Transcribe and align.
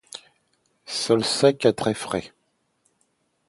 Sols 0.87 1.23
secs 1.23 1.67
à 1.67 1.73
très 1.73 1.93
frais. 1.93 2.33